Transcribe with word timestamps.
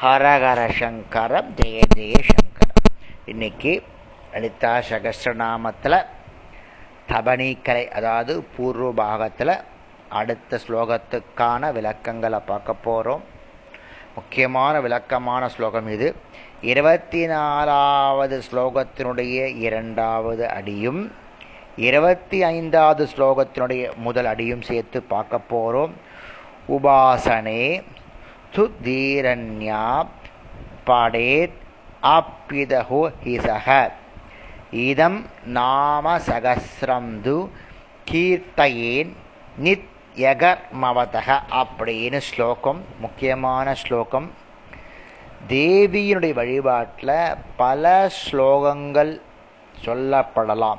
ஹரஹர 0.00 0.60
சங்கரம் 0.78 1.46
ஜெய 1.58 1.78
ஜெய 1.94 2.16
சங்கரம். 2.30 2.88
இன்னைக்கு 3.24 3.72
லலிதா 4.32 4.72
சகசிரநாமத்தில் 4.88 5.96
தபணிக்கலை 7.10 7.84
அதாவது 7.98 8.34
பூர்வ 8.56 8.90
பாகத்தில் 9.00 9.54
அடுத்த 10.08 10.60
ஸ்லோகத்துக்கான 10.66 11.72
விளக்கங்களை 11.72 12.40
பார்க்க 12.50 12.74
போகிறோம் 12.86 13.24
முக்கியமான 14.14 14.74
விளக்கமான 14.80 15.48
ஸ்லோகம் 15.48 15.88
இது. 15.88 16.10
இருபத்தி 16.72 17.22
நாலாவது 17.26 18.42
ஸ்லோகத்தினுடைய 18.50 19.46
இரண்டாவது 19.66 20.46
அடியும் 20.58 21.02
இருபத்தி 21.88 22.42
ஐந்தாவது 22.42 23.04
ஸ்லோகத்தினுடைய 23.16 23.96
முதல் 23.96 24.24
அடியும் 24.24 24.66
சேர்த்து 24.70 25.00
பார்க்க 25.14 25.46
போகிறோம் 25.52 25.94
உபாசனே 26.68 27.62
சுதீரண்யா 28.56 30.06
படேத் 30.84 31.58
ஆப்பிதஹோ 32.02 33.12
ஹிசக 33.24 33.92
இதம் 34.70 35.26
நாம 35.44 36.18
சகசிரம் 36.18 37.10
து 37.24 37.48
கீர்த்தையேன் 38.10 39.12
நித் 39.62 39.88
யகர்மவதக 40.16 41.38
அப்படின்னு 41.52 42.16
ஸ்லோகம் 42.16 42.84
முக்கியமான 42.98 43.74
ஸ்லோகம். 43.74 44.30
தேவியினுடைய 45.48 46.32
வழிபாட்டில் 46.32 47.34
பல 47.56 48.10
ஸ்லோகங்கள் 48.20 49.20
சொல்லப்படலாம். 49.84 50.78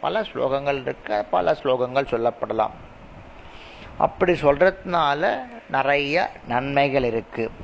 பல 0.00 0.20
ஸ்லோகங்கள் 0.20 0.80
இருக்க 0.80 1.24
பல 1.30 1.56
ஸ்லோகங்கள் 1.62 2.10
சொல்லப்படலாம். 2.12 2.70
அப்படி 4.04 4.32
சொல்கிறதுனால 4.42 5.22
நிறைய 5.74 6.14
நன்மைகள் 6.48 7.06
இருக்குது 7.10 7.56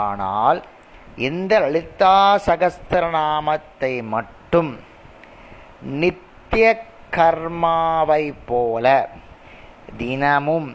ஆனால் 0.00 0.58
இந்த 1.28 1.52
லலிதா 1.64 2.16
சகஸ்திரநாமத்தை 2.46 3.92
மட்டும் 4.14 4.72
நித்திய 6.02 6.66
கர்மாவை 7.16 8.24
போல 8.46 8.86
தினமும் 9.96 10.68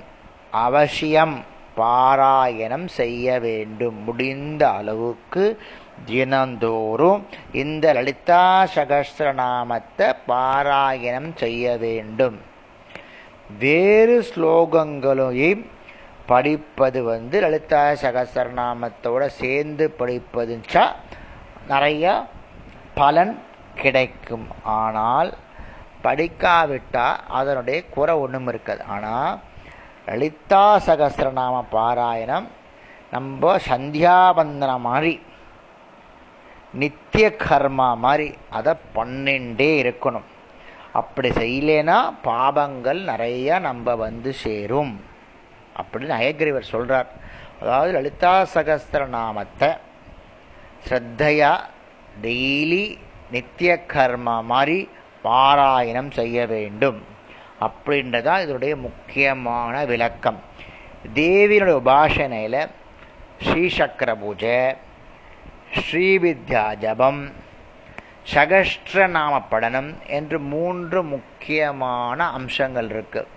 அவசியம் 0.66 1.36
பாராயணம் 1.80 2.88
செய்ய 3.00 3.26
வேண்டும். 3.40 3.98
முடிந்த 4.08 4.64
அளவுக்கு 4.80 5.46
தினந்தோறும் 6.06 7.22
இந்த 7.62 7.86
லலிதா 7.98 8.46
சகஸ்திரநாமத்தை 8.76 10.08
பாராயணம் 10.32 11.32
செய்ய 11.36 11.78
வேண்டும். 11.84 12.38
வேறு 13.60 14.16
ஸ்லோகங்களையும் 14.30 15.64
படிப்பது 16.32 17.04
வந்து 17.04 17.38
லலிதா 17.44 17.82
சகசரநாமத்தோட 18.04 19.26
சேர்ந்து 19.42 19.86
படிப்பதுச்சா 20.00 20.84
நிறைய 21.68 22.06
பலன் 23.00 23.34
கிடைக்கும். 23.82 24.48
ஆனால் 24.64 25.32
படிக்காவிட்டால் 26.06 27.22
அதனுடைய 27.40 27.80
குறை 27.96 28.16
ஒன்றும் 28.16 28.48
இருக்காது. 28.48 28.84
ஆனால் 28.84 29.40
லலிதா 30.06 30.66
சகசிரநாம 30.88 31.64
பாராயணம் 31.76 32.48
நம்ம 33.12 33.58
சந்தியாபந்தனம் 33.68 34.86
மாதிரி 34.90 35.14
நித்திய 36.74 37.26
கர்மா 37.46 37.98
மாதிரி 37.98 38.28
அதை 38.50 38.74
பண்ணிண்டே 38.96 39.72
இருக்கணும். 39.84 40.28
அப்படி 40.94 41.30
செய்யலைன்னா 41.30 41.98
பாபங்கள் 42.24 43.00
நிறைய 43.04 43.60
நம்ம 43.60 43.96
வந்து 43.96 44.34
சேரும். 44.34 45.02
அப்படின்னு 45.78 46.16
அயக்ரிவர் 46.22 46.72
சொல்கிறார் 46.74 47.10
அதாவது 47.62 47.92
லலிதா 47.92 48.48
சகஸ்திர 48.54 49.06
நாமத்தை 49.06 49.70
ஸ்ரத்தையா 50.90 51.60
டெய்லி 52.22 52.98
நித்திய 53.32 53.84
கர்மா 53.94 54.44
மாதிரி 54.44 54.90
பாராயணம் 55.24 56.12
செய்ய 56.12 56.46
வேண்டும். 56.46 57.00
அப்படின்றதா 57.62 58.42
இதனுடைய 58.42 58.76
முக்கியமான 58.76 59.86
விளக்கம். 59.86 60.40
தேவியினுடைய 61.14 61.78
உபாசனையில் 61.84 62.70
ஸ்ரீசக்கர 63.46 64.16
பூஜை 64.16 64.76
ஸ்ரீவித்யா 65.76 66.76
ஜபம் 66.76 67.22
சகஸ்ர 68.34 69.08
நாம 69.08 69.44
படனம் 69.52 69.92
என்று 70.18 70.40
மூன்று 70.40 71.04
முக்கியமான 71.04 72.30
அம்சங்கள் 72.32 72.90
இருக்கு. 72.90 73.28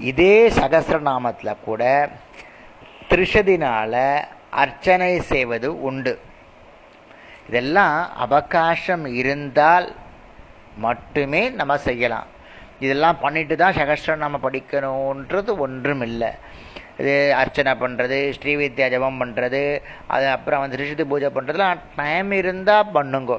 இதே 0.00 0.48
சகசிரநாமத்தில் 0.48 1.62
கூட 1.64 1.82
திரிஷதினால 3.08 4.24
அர்ச்சனை 4.50 5.20
செய்வது 5.20 5.68
உண்டு. 5.82 6.20
இதெல்லாம் 7.48 7.98
அவகாசம் 8.16 9.04
இருந்தால் 9.20 9.94
மட்டுமே 10.76 11.48
நம்ம 11.50 11.78
செய்யலாம். 11.78 12.26
இதெல்லாம் 12.78 13.20
பண்ணிட்டு 13.20 13.56
தான் 13.56 13.74
சகஸ்ரநாம 13.74 14.40
படிக்கணுன்றது 14.42 15.58
ஒன்றும் 15.58 16.00
இல்லை 16.00 16.30
இது 17.00 17.14
அர்ச்சனை 17.40 17.72
பண்ணுறது 17.82 18.18
ஸ்ரீவித்யா 18.36 18.86
ஜபம் 18.94 19.20
பண்ணுறது 19.20 19.62
அது 20.14 20.26
அப்புறம் 20.36 20.62
வந்து 20.62 20.80
ரிஷித்து 20.80 21.04
பூஜை 21.12 21.30
பண்ணுறதுலாம் 21.36 21.84
டைம் 22.00 22.32
இருந்தால் 22.40 22.92
பண்ணுங்கோ. 22.96 23.38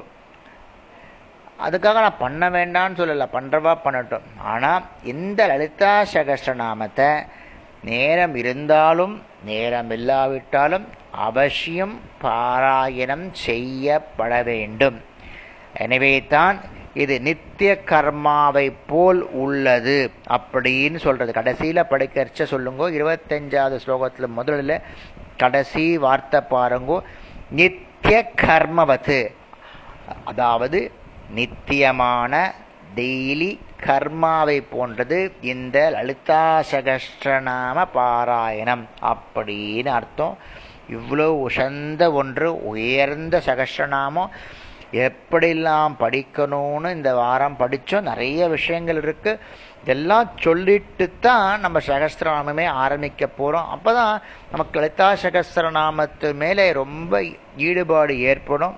அதுக்காக 1.66 2.00
நான் 2.06 2.22
பண்ண 2.24 2.42
வேண்டாம்னு 2.56 2.98
சொல்லலை 3.00 3.26
பண்ணுறவா 3.36 3.72
பண்ணட்டும். 3.84 4.26
ஆனால் 4.52 4.86
இந்த 5.12 5.40
லலிதா 5.52 5.92
சகஸ்ரநாமத்தை 6.14 7.10
நேரம் 7.90 8.34
இருந்தாலும் 8.42 9.14
நேரம் 9.50 9.92
இல்லாவிட்டாலும் 9.96 10.86
அவசியம் 11.26 11.94
பாராயணம் 12.24 13.28
செய்யப்பட 13.46 14.32
வேண்டும். 14.50 14.98
எனவே 15.84 16.14
தான் 16.34 16.58
இது 16.94 17.20
நித்திய 17.20 17.80
கர்மாவை 17.86 18.72
போல் 18.86 19.22
உள்ளது 19.22 20.10
அப்படின்னு 20.30 20.96
சொல்றது. 20.96 21.32
கடைசியில 21.36 21.82
படிக்கிறச்ச 21.90 22.42
சொல்லுங்க 22.42 22.90
இருபத்தஞ்சாவது 22.90 23.78
ஸ்லோகத்துல 23.86 24.28
முதல்ல 24.36 24.80
கடைசி 25.36 25.98
வார்த்தை 25.98 26.40
பாருங்கோ. 26.50 27.00
நித்திய 27.50 28.32
கர்மவத்து. 28.42 29.34
அதாவது 30.24 30.92
நித்தியமான 31.34 32.54
டெய்லி 32.96 33.58
கர்மாவை 33.86 34.64
போன்றது 34.70 35.32
இந்த 35.40 35.90
லலிதா 35.90 36.62
சகஸ்ரநாம 36.70 37.86
பாராயணம் 37.94 38.84
அப்படின்னு 39.02 39.86
அர்த்தம். 39.86 40.38
இவ்வளோ 40.90 41.28
உசந்த 41.46 42.12
ஒன்று 42.12 42.66
உயர்ந்த 42.66 43.42
சகஸ்ரநாமம் 43.46 44.28
எப்படிலாம் 44.92 45.92
படிக்கணும்னு 45.98 46.90
இந்த 46.94 47.14
வாரம் 47.14 47.56
படித்தோம் 47.56 48.02
நிறைய 48.02 48.48
விஷயங்கள் 48.48 49.00
இருக்குது 49.02 49.38
இதெல்லாம் 49.82 50.30
சொல்லிட்டு 50.36 51.10
தான் 51.20 51.60
நம்ம 51.60 51.78
சகஸ்திரநாமமே 51.86 52.66
ஆரம்பிக்க 52.66 53.26
போகிறோம் 53.26 53.68
அப்போ 53.68 53.92
தான் 53.92 54.22
நமக்கு 54.50 54.80
லலிதா 54.80 55.08
சகஸ்திரநாமத்து 55.22 56.34
மேலே 56.34 56.72
ரொம்ப 56.72 57.22
ஈடுபாடு 57.56 58.20
ஏற்படும். 58.20 58.76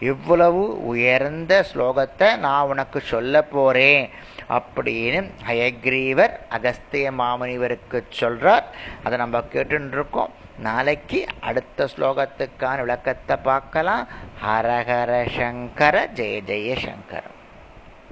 இவ்வளவு 0.00 0.86
உயர்ந்த 0.86 1.66
ஸ்லோகத்தை 1.74 2.38
நான் 2.38 2.66
உனக்கு 2.66 3.00
சொல்ல 3.00 3.42
போகிறேன் 3.42 4.10
அப்படின்னு 4.48 5.30
ஹயக்ரீவர் 5.46 6.34
அகஸ்திய 6.48 7.10
மாமனிவருக்கு 7.12 8.04
சொல்கிறார் 8.08 8.64
அதை 9.02 9.18
நம்ம 9.18 9.42
கேட்டுன்னு 9.52 9.96
இருக்கோம். 9.98 10.32
நாளைக்கு 10.66 11.20
அடுத்த 11.48 11.88
ஸ்லோகத்துக்கான 11.92 12.78
விளக்கத்தை 12.80 13.36
பார்க்கலாம். 13.50 14.06
ஹரஹர 14.44 15.12
சங்கர 15.36 15.96
ஜெய 16.18 16.36
ஜெய 16.50 16.70
சங்கர 16.86 17.24